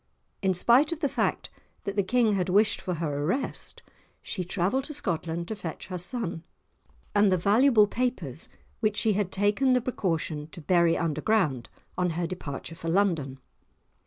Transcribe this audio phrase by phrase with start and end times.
[0.41, 1.51] In spite of the fact
[1.83, 3.83] that the King had wished for her arrest,
[4.23, 6.41] she travelled to Scotland to fetch her son,
[7.13, 11.69] and the valuable papers which she had taken the precaution to bury underground
[11.99, 13.37] on her departure for London.